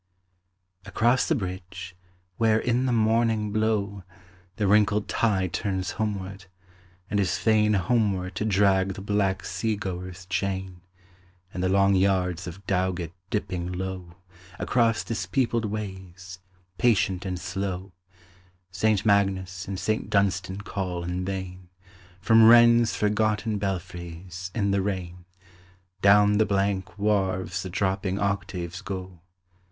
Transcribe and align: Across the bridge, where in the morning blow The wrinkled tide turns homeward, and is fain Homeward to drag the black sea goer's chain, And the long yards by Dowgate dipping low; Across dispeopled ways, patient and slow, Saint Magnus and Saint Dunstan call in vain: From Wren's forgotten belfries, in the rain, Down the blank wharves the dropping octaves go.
Across 0.87 1.27
the 1.27 1.35
bridge, 1.35 1.95
where 2.37 2.57
in 2.57 2.87
the 2.87 2.91
morning 2.91 3.51
blow 3.51 4.03
The 4.55 4.65
wrinkled 4.65 5.07
tide 5.07 5.53
turns 5.53 5.91
homeward, 5.91 6.45
and 7.07 7.19
is 7.19 7.37
fain 7.37 7.73
Homeward 7.75 8.33
to 8.37 8.43
drag 8.45 8.93
the 8.95 9.01
black 9.01 9.45
sea 9.45 9.75
goer's 9.75 10.25
chain, 10.25 10.81
And 11.53 11.61
the 11.63 11.69
long 11.69 11.93
yards 11.93 12.47
by 12.47 12.63
Dowgate 12.65 13.13
dipping 13.29 13.71
low; 13.71 14.15
Across 14.57 15.03
dispeopled 15.03 15.65
ways, 15.65 16.39
patient 16.79 17.23
and 17.23 17.39
slow, 17.39 17.91
Saint 18.71 19.05
Magnus 19.05 19.67
and 19.67 19.79
Saint 19.79 20.09
Dunstan 20.09 20.61
call 20.61 21.03
in 21.03 21.23
vain: 21.25 21.69
From 22.19 22.47
Wren's 22.47 22.95
forgotten 22.95 23.59
belfries, 23.59 24.49
in 24.55 24.71
the 24.71 24.81
rain, 24.81 25.25
Down 26.01 26.39
the 26.39 26.45
blank 26.47 26.97
wharves 26.97 27.61
the 27.61 27.69
dropping 27.69 28.17
octaves 28.17 28.81
go. 28.81 29.19